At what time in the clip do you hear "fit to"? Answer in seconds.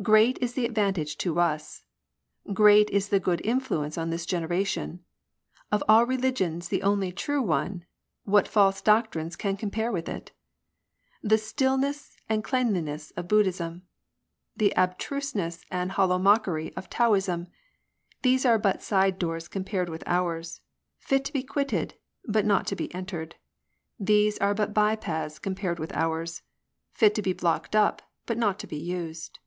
21.00-21.32, 26.92-27.20